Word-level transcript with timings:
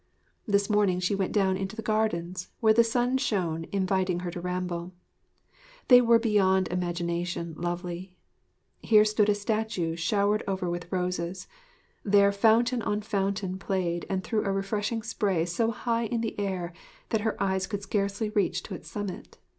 This 0.47 0.67
morning 0.67 0.99
she 0.99 1.13
went 1.13 1.31
down 1.31 1.55
into 1.57 1.75
the 1.75 1.83
gardens, 1.83 2.49
where 2.59 2.73
the 2.73 2.83
sun 2.83 3.19
shone 3.19 3.67
inviting 3.71 4.21
her 4.21 4.31
to 4.31 4.41
ramble. 4.41 4.93
They 5.89 6.01
were 6.01 6.17
beyond 6.17 6.69
imagination 6.69 7.53
lovely. 7.55 8.17
Here 8.79 9.05
stood 9.05 9.29
a 9.29 9.35
statue 9.35 9.95
showered 9.95 10.41
over 10.47 10.67
with 10.67 10.91
roses; 10.91 11.47
there 12.03 12.31
fountain 12.31 12.81
on 12.81 13.01
fountain 13.01 13.59
played 13.59 14.07
and 14.09 14.23
threw 14.23 14.43
a 14.43 14.51
refreshing 14.51 15.03
spray 15.03 15.45
so 15.45 15.69
high 15.69 16.05
in 16.05 16.21
the 16.21 16.33
air 16.39 16.73
that 17.09 17.21
her 17.21 17.37
eyes 17.39 17.67
could 17.67 17.83
scarcely 17.83 18.31
reach 18.31 18.63
to 18.63 18.73
its 18.73 18.89
summit. 18.89 19.37